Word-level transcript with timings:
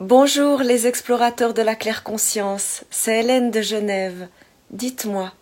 Bonjour 0.00 0.60
les 0.60 0.86
explorateurs 0.86 1.54
de 1.54 1.62
la 1.62 1.74
claire 1.74 2.04
conscience, 2.04 2.84
c'est 2.88 3.18
Hélène 3.18 3.50
de 3.50 3.62
Genève. 3.62 4.28
Dites-moi, 4.70 5.32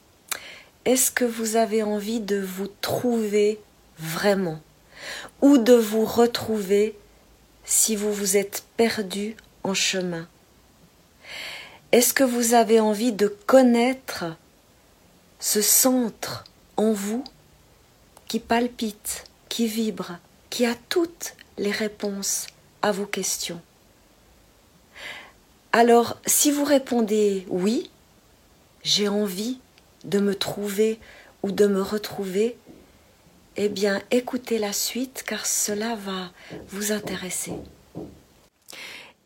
est-ce 0.87 1.11
que 1.11 1.27
vous 1.27 1.57
avez 1.57 1.83
envie 1.83 2.21
de 2.21 2.41
vous 2.41 2.67
trouver 2.81 3.61
vraiment? 3.99 4.59
Ou 5.43 5.59
de 5.59 5.75
vous 5.75 6.07
retrouver 6.07 6.97
si 7.67 7.97
vous 7.97 8.11
vous 8.11 8.39
êtes 8.39 8.65
perdu 8.79 9.37
en 9.63 9.75
chemin? 9.75 10.27
Est-ce 11.93 12.15
que 12.15 12.25
vous 12.25 12.55
avez 12.55 12.81
envie 12.81 13.13
de 13.13 13.29
connaître 13.29 14.25
ce 15.39 15.61
centre 15.61 16.45
en 16.79 16.93
vous 16.93 17.25
qui 18.27 18.41
palpite, 18.41 19.25
qui 19.51 19.67
vibre, 19.67 20.13
qui 20.49 20.65
a 20.65 20.75
toutes 20.89 21.35
les 21.59 21.73
réponses 21.73 22.47
à 22.81 22.91
vos 22.91 23.05
questions? 23.05 23.61
Alors, 25.77 26.17
si 26.25 26.51
vous 26.51 26.65
répondez 26.65 27.45
oui, 27.51 27.91
j'ai 28.83 29.09
envie 29.09 29.61
de 30.05 30.19
me 30.19 30.35
trouver 30.35 30.99
ou 31.43 31.53
de 31.53 31.67
me 31.67 31.83
retrouver, 31.83 32.57
eh 33.57 33.69
bien, 33.69 34.01
écoutez 34.11 34.59
la 34.59 34.73
suite 34.73 35.23
car 35.27 35.45
cela 35.45 35.95
va 35.95 36.31
vous 36.71 36.93
intéresser. 36.93 37.53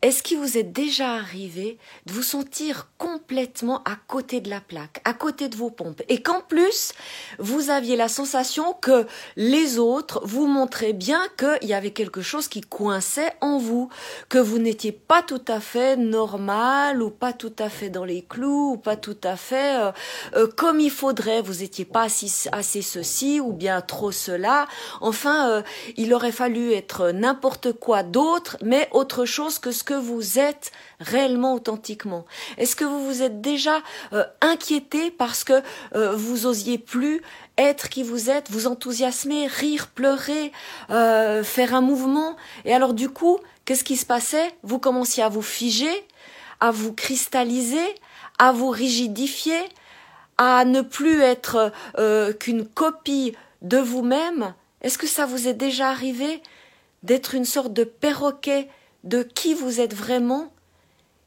Est-ce 0.01 0.23
qu'il 0.23 0.39
vous 0.39 0.57
est 0.57 0.63
déjà 0.63 1.13
arrivé 1.13 1.77
de 2.07 2.13
vous 2.13 2.23
sentir 2.23 2.87
complètement 2.97 3.83
à 3.83 3.95
côté 4.07 4.41
de 4.41 4.49
la 4.49 4.59
plaque, 4.59 4.99
à 5.05 5.13
côté 5.13 5.47
de 5.47 5.55
vos 5.55 5.69
pompes, 5.69 6.01
et 6.09 6.23
qu'en 6.23 6.41
plus, 6.41 6.93
vous 7.37 7.69
aviez 7.69 7.95
la 7.95 8.07
sensation 8.07 8.73
que 8.73 9.05
les 9.35 9.77
autres 9.77 10.21
vous 10.23 10.47
montraient 10.47 10.93
bien 10.93 11.21
qu'il 11.37 11.69
y 11.69 11.75
avait 11.75 11.91
quelque 11.91 12.21
chose 12.21 12.47
qui 12.47 12.61
coinçait 12.61 13.33
en 13.41 13.59
vous, 13.59 13.89
que 14.27 14.39
vous 14.39 14.57
n'étiez 14.57 14.91
pas 14.91 15.21
tout 15.21 15.43
à 15.47 15.59
fait 15.59 15.97
normal, 15.97 17.03
ou 17.03 17.11
pas 17.11 17.33
tout 17.33 17.53
à 17.59 17.69
fait 17.69 17.89
dans 17.89 18.05
les 18.05 18.23
clous, 18.23 18.71
ou 18.71 18.77
pas 18.77 18.95
tout 18.95 19.17
à 19.23 19.35
fait 19.35 19.79
euh, 19.79 19.91
euh, 20.35 20.47
comme 20.47 20.79
il 20.79 20.91
faudrait, 20.91 21.43
vous 21.43 21.61
n'étiez 21.61 21.85
pas 21.85 22.03
assez, 22.03 22.49
assez, 22.51 22.81
ceci, 22.81 23.39
ou 23.39 23.53
bien 23.53 23.81
trop 23.81 24.11
cela. 24.11 24.67
Enfin, 24.99 25.49
euh, 25.49 25.61
il 25.95 26.11
aurait 26.13 26.31
fallu 26.31 26.73
être 26.73 27.11
n'importe 27.11 27.73
quoi 27.73 28.01
d'autre, 28.01 28.57
mais 28.63 28.89
autre 28.91 29.25
chose 29.25 29.59
que 29.59 29.71
ce 29.71 29.83
que 29.83 29.90
vous 29.93 30.39
êtes 30.39 30.71
réellement 30.99 31.53
authentiquement. 31.53 32.25
Est-ce 32.57 32.75
que 32.75 32.85
vous 32.85 33.05
vous 33.05 33.21
êtes 33.21 33.41
déjà 33.41 33.81
euh, 34.13 34.23
inquiété 34.41 35.11
parce 35.11 35.43
que 35.43 35.61
euh, 35.95 36.15
vous 36.15 36.45
osiez 36.45 36.77
plus 36.77 37.21
être 37.57 37.89
qui 37.89 38.03
vous 38.03 38.29
êtes, 38.29 38.49
vous 38.51 38.67
enthousiasmer, 38.67 39.47
rire, 39.47 39.87
pleurer, 39.87 40.51
euh, 40.89 41.43
faire 41.43 41.73
un 41.73 41.81
mouvement? 41.81 42.35
Et 42.65 42.73
alors 42.73 42.93
du 42.93 43.09
coup, 43.09 43.39
qu'est-ce 43.65 43.83
qui 43.83 43.97
se 43.97 44.05
passait? 44.05 44.53
Vous 44.63 44.79
commenciez 44.79 45.23
à 45.23 45.29
vous 45.29 45.41
figer, 45.41 46.05
à 46.59 46.71
vous 46.71 46.93
cristalliser, 46.93 47.95
à 48.39 48.51
vous 48.51 48.69
rigidifier, 48.69 49.61
à 50.37 50.65
ne 50.65 50.81
plus 50.81 51.21
être 51.21 51.71
qu'une 52.39 52.65
copie 52.65 53.35
de 53.61 53.77
vous-même. 53.77 54.53
Est-ce 54.81 54.97
que 54.97 55.07
ça 55.07 55.25
vous 55.25 55.47
est 55.47 55.53
déjà 55.53 55.89
arrivé 55.89 56.41
d'être 57.03 57.35
une 57.35 57.45
sorte 57.45 57.73
de 57.73 57.83
perroquet 57.83 58.67
de 59.03 59.23
qui 59.23 59.53
vous 59.53 59.79
êtes 59.79 59.93
vraiment 59.93 60.51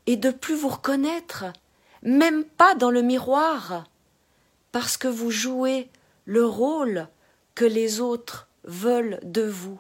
et 0.06 0.16
de 0.16 0.30
plus 0.30 0.54
vous 0.54 0.68
reconnaître, 0.68 1.46
même 2.02 2.44
pas 2.44 2.74
dans 2.74 2.90
le 2.90 3.02
miroir, 3.02 3.84
parce 4.72 4.96
que 4.96 5.08
vous 5.08 5.30
jouez 5.30 5.88
le 6.24 6.44
rôle 6.44 7.08
que 7.54 7.64
les 7.64 8.00
autres 8.00 8.48
veulent 8.64 9.20
de 9.22 9.42
vous. 9.42 9.78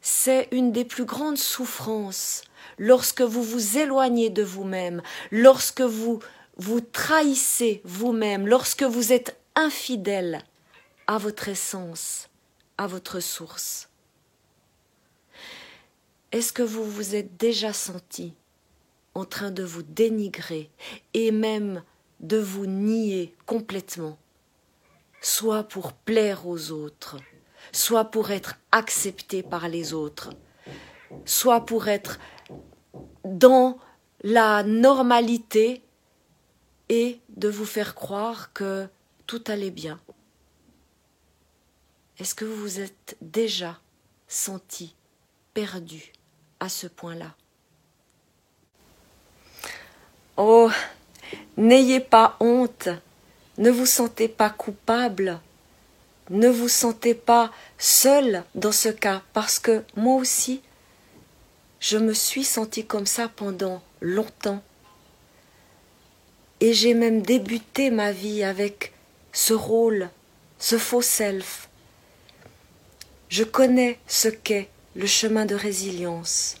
C'est 0.00 0.48
une 0.52 0.72
des 0.72 0.84
plus 0.84 1.04
grandes 1.04 1.38
souffrances 1.38 2.42
lorsque 2.78 3.22
vous 3.22 3.42
vous 3.42 3.78
éloignez 3.78 4.30
de 4.30 4.42
vous-même, 4.42 5.02
lorsque 5.30 5.80
vous 5.80 6.20
vous 6.56 6.80
trahissez 6.80 7.80
vous-même, 7.84 8.46
lorsque 8.46 8.84
vous 8.84 9.12
êtes 9.12 9.36
infidèle 9.56 10.42
à 11.06 11.18
votre 11.18 11.48
essence, 11.48 12.28
à 12.78 12.86
votre 12.86 13.20
source. 13.20 13.88
Est-ce 16.36 16.52
que 16.52 16.62
vous 16.62 16.84
vous 16.84 17.14
êtes 17.14 17.38
déjà 17.38 17.72
senti 17.72 18.34
en 19.14 19.24
train 19.24 19.50
de 19.50 19.62
vous 19.62 19.82
dénigrer 19.82 20.70
et 21.14 21.30
même 21.30 21.82
de 22.20 22.36
vous 22.36 22.66
nier 22.66 23.34
complètement, 23.46 24.18
soit 25.22 25.64
pour 25.64 25.94
plaire 25.94 26.46
aux 26.46 26.72
autres, 26.72 27.16
soit 27.72 28.04
pour 28.04 28.32
être 28.32 28.56
accepté 28.70 29.42
par 29.42 29.70
les 29.70 29.94
autres, 29.94 30.28
soit 31.24 31.64
pour 31.64 31.88
être 31.88 32.18
dans 33.24 33.78
la 34.22 34.62
normalité 34.62 35.80
et 36.90 37.18
de 37.30 37.48
vous 37.48 37.64
faire 37.64 37.94
croire 37.94 38.52
que 38.52 38.86
tout 39.26 39.42
allait 39.46 39.70
bien? 39.70 39.98
Est-ce 42.18 42.34
que 42.34 42.44
vous 42.44 42.56
vous 42.56 42.80
êtes 42.80 43.16
déjà 43.22 43.80
senti 44.28 44.94
perdu 45.54 46.12
à 46.60 46.68
ce 46.68 46.86
point-là. 46.86 47.34
Oh, 50.36 50.70
n'ayez 51.56 52.00
pas 52.00 52.36
honte, 52.40 52.88
ne 53.58 53.70
vous 53.70 53.86
sentez 53.86 54.28
pas 54.28 54.50
coupable, 54.50 55.40
ne 56.30 56.48
vous 56.48 56.68
sentez 56.68 57.14
pas 57.14 57.50
seul 57.78 58.44
dans 58.54 58.72
ce 58.72 58.88
cas, 58.88 59.22
parce 59.32 59.58
que 59.58 59.82
moi 59.96 60.16
aussi, 60.16 60.60
je 61.80 61.98
me 61.98 62.12
suis 62.12 62.44
sentie 62.44 62.84
comme 62.84 63.06
ça 63.06 63.28
pendant 63.28 63.82
longtemps. 64.00 64.62
Et 66.60 66.72
j'ai 66.72 66.94
même 66.94 67.22
débuté 67.22 67.90
ma 67.90 68.12
vie 68.12 68.42
avec 68.42 68.92
ce 69.32 69.52
rôle, 69.52 70.08
ce 70.58 70.78
faux 70.78 71.02
self. 71.02 71.68
Je 73.28 73.44
connais 73.44 73.98
ce 74.06 74.28
qu'est 74.28 74.68
le 74.96 75.06
chemin 75.06 75.44
de 75.44 75.54
résilience, 75.54 76.56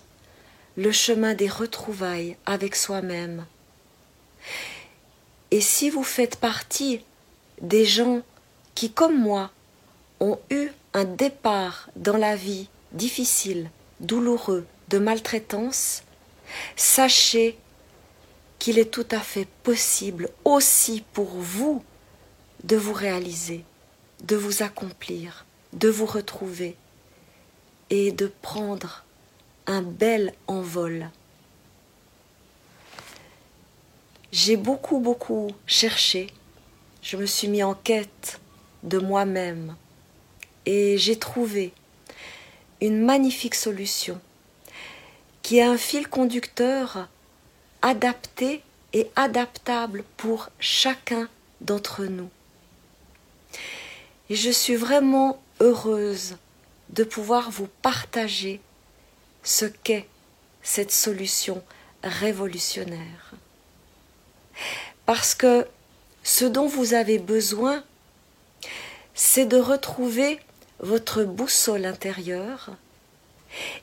le 0.76 0.92
chemin 0.92 1.32
des 1.32 1.48
retrouvailles 1.48 2.36
avec 2.44 2.76
soi-même. 2.76 3.46
Et 5.50 5.62
si 5.62 5.88
vous 5.88 6.02
faites 6.02 6.36
partie 6.36 7.00
des 7.62 7.86
gens 7.86 8.20
qui, 8.74 8.92
comme 8.92 9.18
moi, 9.18 9.50
ont 10.20 10.38
eu 10.50 10.68
un 10.92 11.04
départ 11.04 11.88
dans 11.96 12.18
la 12.18 12.36
vie 12.36 12.68
difficile, 12.92 13.70
douloureux, 14.00 14.66
de 14.90 14.98
maltraitance, 14.98 16.02
sachez 16.76 17.56
qu'il 18.58 18.78
est 18.78 18.90
tout 18.90 19.08
à 19.12 19.20
fait 19.20 19.48
possible 19.62 20.28
aussi 20.44 21.02
pour 21.14 21.28
vous 21.28 21.82
de 22.64 22.76
vous 22.76 22.92
réaliser, 22.92 23.64
de 24.24 24.36
vous 24.36 24.62
accomplir, 24.62 25.46
de 25.72 25.88
vous 25.88 26.06
retrouver 26.06 26.76
et 27.90 28.12
de 28.12 28.32
prendre 28.42 29.04
un 29.66 29.82
bel 29.82 30.32
envol. 30.46 31.10
J'ai 34.32 34.56
beaucoup, 34.56 34.98
beaucoup 34.98 35.50
cherché, 35.66 36.28
je 37.02 37.16
me 37.16 37.26
suis 37.26 37.48
mis 37.48 37.62
en 37.62 37.74
quête 37.74 38.40
de 38.82 38.98
moi-même 38.98 39.76
et 40.66 40.98
j'ai 40.98 41.18
trouvé 41.18 41.72
une 42.80 43.04
magnifique 43.04 43.54
solution 43.54 44.20
qui 45.42 45.58
est 45.58 45.62
un 45.62 45.78
fil 45.78 46.08
conducteur 46.08 47.08
adapté 47.82 48.62
et 48.92 49.08
adaptable 49.14 50.04
pour 50.16 50.50
chacun 50.58 51.28
d'entre 51.60 52.04
nous. 52.04 52.30
Et 54.28 54.34
je 54.34 54.50
suis 54.50 54.74
vraiment 54.74 55.40
heureuse 55.60 56.36
de 56.90 57.04
pouvoir 57.04 57.50
vous 57.50 57.68
partager 57.82 58.60
ce 59.42 59.66
qu'est 59.66 60.06
cette 60.62 60.92
solution 60.92 61.62
révolutionnaire. 62.02 63.32
Parce 65.04 65.34
que 65.34 65.66
ce 66.22 66.44
dont 66.44 66.66
vous 66.66 66.94
avez 66.94 67.18
besoin, 67.18 67.84
c'est 69.14 69.46
de 69.46 69.58
retrouver 69.58 70.40
votre 70.80 71.24
boussole 71.24 71.86
intérieure 71.86 72.70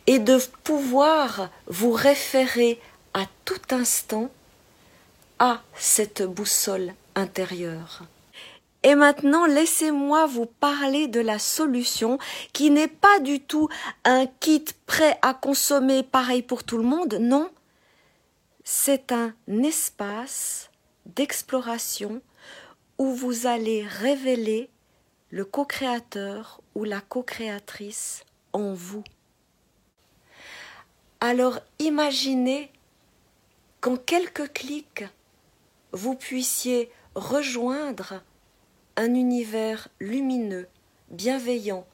et 0.07 0.19
de 0.19 0.38
pouvoir 0.63 1.50
vous 1.67 1.91
référer 1.91 2.79
à 3.13 3.25
tout 3.45 3.61
instant 3.71 4.29
à 5.39 5.61
cette 5.75 6.23
boussole 6.23 6.94
intérieure. 7.15 8.03
Et 8.83 8.95
maintenant, 8.95 9.45
laissez-moi 9.45 10.25
vous 10.25 10.45
parler 10.45 11.07
de 11.07 11.21
la 11.21 11.39
solution 11.39 12.18
qui 12.51 12.69
n'est 12.69 12.89
pas 12.89 13.19
du 13.19 13.39
tout 13.39 13.69
un 14.03 14.25
kit 14.25 14.65
prêt 14.85 15.18
à 15.21 15.33
consommer 15.33 16.03
pareil 16.03 16.41
pour 16.44 16.65
tout 16.65 16.77
le 16.77 16.83
monde, 16.83 17.18
non. 17.19 17.50
C'est 18.65 19.13
un 19.13 19.33
espace 19.47 20.69
d'exploration 21.06 22.21
où 22.97 23.13
vous 23.13 23.47
allez 23.47 23.85
révéler 23.88 24.69
le 25.29 25.45
co-créateur 25.45 26.62
ou 26.75 26.83
la 26.83 27.01
co-créatrice 27.01 28.24
en 28.51 28.74
vous. 28.74 29.03
Alors 31.19 31.59
imaginez 31.79 32.71
qu'en 33.81 33.95
quelques 33.95 34.51
clics, 34.53 35.06
vous 35.94 36.15
puissiez 36.15 36.91
rejoindre 37.15 38.21
un 38.95 39.15
univers 39.15 39.87
lumineux, 39.99 40.67
bienveillant, 41.09 41.85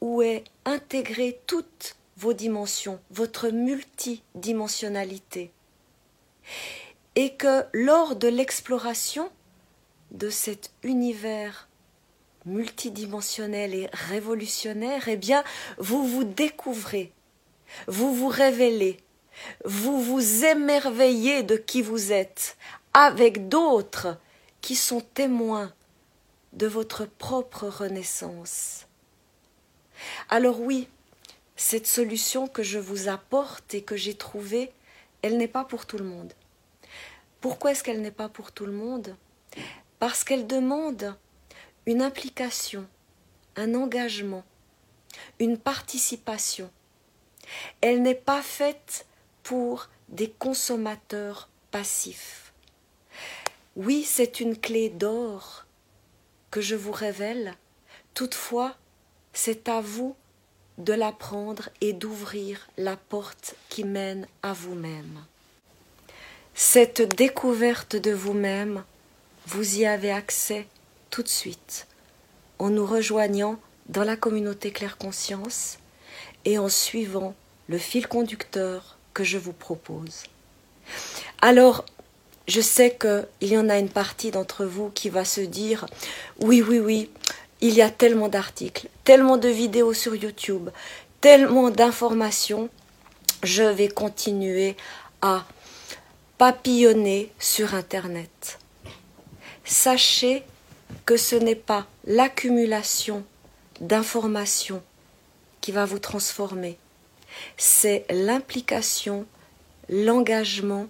où 0.00 0.22
est 0.22 0.44
intégrée 0.64 1.38
toutes 1.46 1.96
vos 2.16 2.32
dimensions, 2.32 2.98
votre 3.10 3.48
multidimensionnalité. 3.48 5.52
Et 7.14 7.34
que 7.34 7.64
lors 7.72 8.16
de 8.16 8.28
l'exploration 8.28 9.30
de 10.12 10.30
cet 10.30 10.72
univers 10.82 11.68
multidimensionnel 12.46 13.74
et 13.74 13.90
révolutionnaire, 13.92 15.08
eh 15.08 15.16
bien, 15.16 15.44
vous 15.78 16.06
vous 16.06 16.24
découvrez, 16.24 17.12
vous 17.86 18.14
vous 18.14 18.28
révélez, 18.28 18.98
vous 19.64 20.00
vous 20.00 20.44
émerveillez 20.44 21.42
de 21.42 21.56
qui 21.56 21.82
vous 21.82 22.12
êtes, 22.12 22.56
avec 22.94 23.48
d'autres 23.48 24.18
qui 24.60 24.74
sont 24.74 25.00
témoins 25.00 25.72
de 26.52 26.66
votre 26.66 27.06
propre 27.06 27.66
renaissance. 27.66 28.86
Alors 30.28 30.60
oui, 30.60 30.88
cette 31.56 31.86
solution 31.86 32.48
que 32.48 32.62
je 32.62 32.78
vous 32.78 33.08
apporte 33.08 33.74
et 33.74 33.82
que 33.82 33.96
j'ai 33.96 34.14
trouvée, 34.14 34.72
elle 35.22 35.36
n'est 35.36 35.48
pas 35.48 35.64
pour 35.64 35.86
tout 35.86 35.98
le 35.98 36.04
monde. 36.04 36.32
Pourquoi 37.40 37.72
est-ce 37.72 37.82
qu'elle 37.82 38.02
n'est 38.02 38.10
pas 38.10 38.28
pour 38.28 38.52
tout 38.52 38.66
le 38.66 38.72
monde? 38.72 39.16
Parce 39.98 40.24
qu'elle 40.24 40.46
demande 40.46 41.16
une 41.86 42.02
implication, 42.02 42.86
un 43.56 43.74
engagement, 43.74 44.44
une 45.38 45.58
participation. 45.58 46.70
Elle 47.80 48.02
n'est 48.02 48.14
pas 48.14 48.42
faite 48.42 49.06
pour 49.42 49.88
des 50.08 50.30
consommateurs 50.30 51.48
passifs. 51.70 52.52
Oui, 53.76 54.04
c'est 54.04 54.40
une 54.40 54.56
clé 54.56 54.90
d'or 54.90 55.66
que 56.52 56.60
je 56.60 56.76
vous 56.76 56.92
révèle, 56.92 57.54
toutefois, 58.14 58.76
c'est 59.32 59.68
à 59.68 59.80
vous 59.80 60.14
de 60.78 60.92
l'apprendre 60.92 61.70
et 61.80 61.92
d'ouvrir 61.92 62.68
la 62.76 62.96
porte 62.96 63.56
qui 63.68 63.82
mène 63.82 64.28
à 64.42 64.52
vous-même. 64.52 65.24
Cette 66.54 67.02
découverte 67.16 67.96
de 67.96 68.12
vous-même, 68.12 68.84
vous 69.46 69.78
y 69.78 69.86
avez 69.86 70.12
accès 70.12 70.68
tout 71.10 71.22
de 71.22 71.28
suite 71.28 71.86
en 72.58 72.68
nous 72.68 72.86
rejoignant 72.86 73.58
dans 73.86 74.04
la 74.04 74.16
communauté 74.16 74.70
Claire 74.70 74.98
Conscience 74.98 75.78
et 76.44 76.58
en 76.58 76.68
suivant 76.68 77.34
le 77.68 77.78
fil 77.78 78.06
conducteur 78.06 78.98
que 79.14 79.24
je 79.24 79.38
vous 79.38 79.54
propose. 79.54 80.24
Alors, 81.40 81.86
je 82.46 82.60
sais 82.60 82.96
qu'il 83.00 83.48
y 83.48 83.58
en 83.58 83.68
a 83.68 83.78
une 83.78 83.88
partie 83.88 84.30
d'entre 84.30 84.64
vous 84.64 84.90
qui 84.90 85.08
va 85.08 85.24
se 85.24 85.40
dire 85.40 85.86
oui, 86.40 86.62
oui, 86.62 86.78
oui, 86.78 87.10
il 87.60 87.74
y 87.74 87.82
a 87.82 87.90
tellement 87.90 88.28
d'articles, 88.28 88.88
tellement 89.04 89.36
de 89.36 89.48
vidéos 89.48 89.92
sur 89.92 90.14
YouTube, 90.14 90.70
tellement 91.20 91.70
d'informations, 91.70 92.68
je 93.42 93.62
vais 93.62 93.88
continuer 93.88 94.76
à 95.20 95.44
papillonner 96.38 97.32
sur 97.38 97.74
Internet. 97.74 98.58
Sachez 99.64 100.42
que 101.06 101.16
ce 101.16 101.36
n'est 101.36 101.54
pas 101.54 101.86
l'accumulation 102.04 103.24
d'informations 103.80 104.82
qui 105.60 105.70
va 105.70 105.84
vous 105.84 106.00
transformer, 106.00 106.76
c'est 107.56 108.04
l'implication, 108.10 109.26
l'engagement 109.88 110.88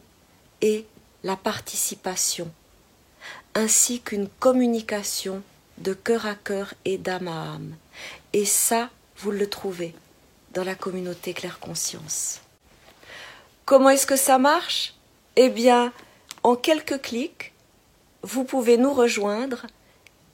et 0.62 0.86
la 1.24 1.36
participation, 1.36 2.50
ainsi 3.54 4.00
qu'une 4.00 4.28
communication 4.40 5.42
de 5.78 5.94
cœur 5.94 6.26
à 6.26 6.34
cœur 6.34 6.74
et 6.84 6.98
d'âme 6.98 7.28
à 7.28 7.54
âme. 7.54 7.76
Et 8.32 8.44
ça, 8.44 8.90
vous 9.18 9.30
le 9.30 9.48
trouvez 9.48 9.94
dans 10.52 10.64
la 10.64 10.74
communauté 10.74 11.32
Claire 11.32 11.60
Conscience. 11.60 12.40
Comment 13.64 13.90
est-ce 13.90 14.06
que 14.06 14.16
ça 14.16 14.38
marche? 14.38 14.94
Eh 15.36 15.48
bien, 15.48 15.92
en 16.42 16.56
quelques 16.56 17.00
clics, 17.00 17.52
vous 18.22 18.44
pouvez 18.44 18.76
nous 18.76 18.92
rejoindre 18.92 19.66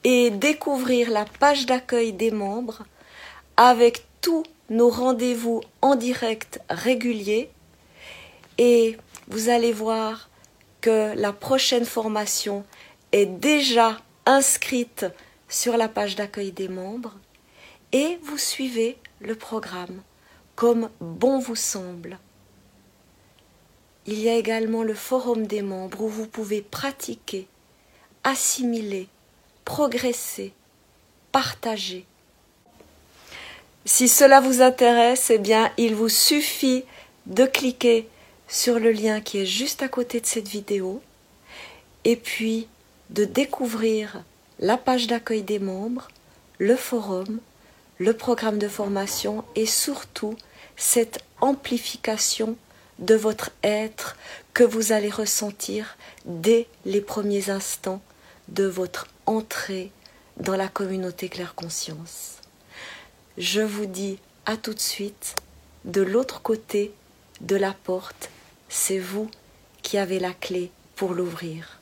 et 0.03 0.29
découvrir 0.29 1.09
la 1.09 1.25
page 1.25 1.65
d'accueil 1.65 2.13
des 2.13 2.31
membres 2.31 2.83
avec 3.57 4.05
tous 4.21 4.43
nos 4.69 4.89
rendez-vous 4.89 5.61
en 5.81 5.95
direct 5.95 6.61
réguliers 6.69 7.49
et 8.57 8.97
vous 9.27 9.49
allez 9.49 9.71
voir 9.71 10.29
que 10.81 11.13
la 11.15 11.33
prochaine 11.33 11.85
formation 11.85 12.65
est 13.11 13.25
déjà 13.25 13.97
inscrite 14.25 15.05
sur 15.47 15.77
la 15.77 15.87
page 15.87 16.15
d'accueil 16.15 16.51
des 16.51 16.67
membres 16.67 17.15
et 17.91 18.19
vous 18.23 18.37
suivez 18.37 18.97
le 19.19 19.35
programme 19.35 20.01
comme 20.55 20.89
bon 20.99 21.39
vous 21.39 21.55
semble. 21.55 22.19
Il 24.05 24.19
y 24.19 24.29
a 24.29 24.35
également 24.35 24.83
le 24.83 24.93
forum 24.93 25.47
des 25.47 25.61
membres 25.61 26.01
où 26.01 26.07
vous 26.07 26.27
pouvez 26.27 26.61
pratiquer, 26.61 27.47
assimiler, 28.23 29.07
progresser, 29.65 30.53
partager. 31.31 32.05
Si 33.85 34.07
cela 34.07 34.41
vous 34.41 34.61
intéresse, 34.61 35.29
eh 35.29 35.37
bien, 35.37 35.71
il 35.77 35.95
vous 35.95 36.09
suffit 36.09 36.83
de 37.25 37.45
cliquer 37.45 38.07
sur 38.49 38.79
le 38.79 38.91
lien 38.91 39.21
qui 39.21 39.37
est 39.37 39.45
juste 39.45 39.83
à 39.83 39.87
côté 39.87 40.19
de 40.19 40.25
cette 40.25 40.47
vidéo 40.47 41.01
et 42.03 42.15
puis 42.15 42.67
de 43.11 43.23
découvrir 43.23 44.23
la 44.59 44.75
page 44.75 45.07
d'accueil 45.07 45.43
des 45.43 45.59
membres, 45.59 46.09
le 46.57 46.75
forum, 46.75 47.39
le 47.99 48.13
programme 48.13 48.57
de 48.57 48.67
formation 48.67 49.45
et 49.55 49.67
surtout 49.67 50.35
cette 50.75 51.19
amplification 51.41 52.57
de 52.97 53.15
votre 53.15 53.51
être 53.63 54.17
que 54.53 54.63
vous 54.63 54.91
allez 54.91 55.09
ressentir 55.09 55.95
dès 56.25 56.67
les 56.85 57.01
premiers 57.01 57.49
instants 57.51 58.01
de 58.49 58.65
votre 58.65 59.07
entrée 59.25 59.91
dans 60.37 60.55
la 60.55 60.67
communauté 60.67 61.29
Claire 61.29 61.53
Conscience. 61.53 62.37
Je 63.37 63.61
vous 63.61 63.85
dis 63.85 64.17
à 64.45 64.57
tout 64.57 64.73
de 64.73 64.79
suite, 64.79 65.35
de 65.85 66.01
l'autre 66.01 66.41
côté 66.41 66.91
de 67.41 67.55
la 67.55 67.73
porte, 67.73 68.29
c'est 68.69 68.99
vous 68.99 69.29
qui 69.81 69.97
avez 69.97 70.19
la 70.19 70.31
clé 70.31 70.71
pour 70.95 71.13
l'ouvrir. 71.13 71.78